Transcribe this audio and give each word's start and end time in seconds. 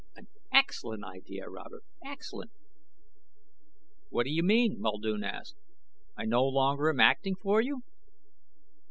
"An 0.15 0.27
excellent 0.51 1.03
idea, 1.05 1.47
Robert. 1.47 1.83
Excellent." 2.03 2.49
"What 4.09 4.23
do 4.23 4.31
you 4.31 4.41
mean?" 4.41 4.77
Muldoon 4.79 5.23
asked. 5.23 5.57
"I 6.17 6.25
no 6.25 6.43
longer 6.43 6.89
am 6.89 6.99
acting 6.99 7.35
for 7.35 7.61
you?" 7.61 7.83